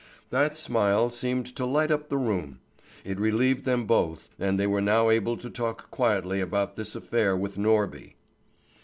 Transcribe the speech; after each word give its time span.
That 0.31 0.57
smile 0.57 1.09
seemed 1.09 1.45
to 1.55 1.63
light 1.63 1.91
up 1.91 2.09
the 2.09 2.17
room. 2.17 2.59
It 3.03 3.19
relieved 3.19 3.65
them 3.65 3.85
both, 3.85 4.29
and 4.39 4.59
they 4.59 4.65
were 4.65 4.81
now 4.81 5.11
able 5.11 5.37
to 5.37 5.47
talk 5.51 5.91
quietly 5.91 6.41
about 6.41 6.75
this 6.75 6.95
affair 6.95 7.37
with 7.37 7.55
Norby. 7.55 8.15